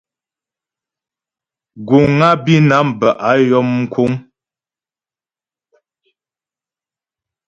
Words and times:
Guŋ 1.87 2.15
á 2.27 2.29
Bǐnam 2.43 2.87
bə́ 2.99 3.11
á 3.27 3.31
yɔm 3.49 3.67
mkúŋ. 3.81 4.11